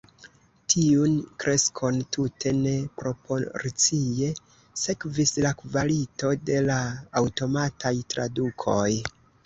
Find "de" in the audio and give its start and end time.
6.51-6.61